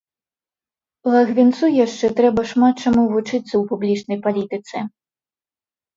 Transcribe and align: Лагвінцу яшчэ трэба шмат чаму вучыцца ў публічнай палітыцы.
Лагвінцу 1.15 1.65
яшчэ 1.85 2.09
трэба 2.19 2.41
шмат 2.53 2.75
чаму 2.87 3.03
вучыцца 3.13 3.41
ў 3.57 3.63
публічнай 3.75 4.17
палітыцы. 4.25 4.77